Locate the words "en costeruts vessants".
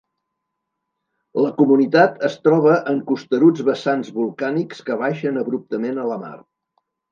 2.95-4.11